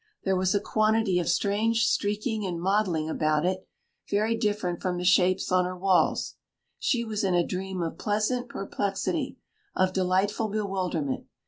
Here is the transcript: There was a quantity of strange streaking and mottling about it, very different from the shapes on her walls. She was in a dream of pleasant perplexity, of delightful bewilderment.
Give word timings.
There 0.23 0.35
was 0.35 0.55
a 0.55 0.59
quantity 0.59 1.19
of 1.19 1.29
strange 1.29 1.85
streaking 1.85 2.43
and 2.43 2.59
mottling 2.59 3.07
about 3.07 3.45
it, 3.45 3.67
very 4.09 4.35
different 4.35 4.81
from 4.81 4.97
the 4.97 5.05
shapes 5.05 5.51
on 5.51 5.65
her 5.65 5.77
walls. 5.77 6.37
She 6.79 7.03
was 7.03 7.23
in 7.23 7.35
a 7.35 7.45
dream 7.45 7.83
of 7.83 7.99
pleasant 7.99 8.49
perplexity, 8.49 9.37
of 9.75 9.93
delightful 9.93 10.47
bewilderment. 10.47 11.27